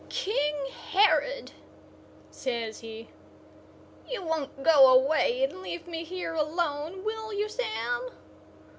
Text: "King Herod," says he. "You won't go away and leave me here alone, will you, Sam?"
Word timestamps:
"King 0.09 0.65
Herod," 0.93 1.51
says 2.31 2.79
he. 2.79 3.09
"You 4.09 4.23
won't 4.23 4.63
go 4.63 4.91
away 4.91 5.43
and 5.43 5.61
leave 5.61 5.85
me 5.85 6.03
here 6.03 6.33
alone, 6.33 7.03
will 7.03 7.31
you, 7.31 7.47
Sam?" 7.47 8.09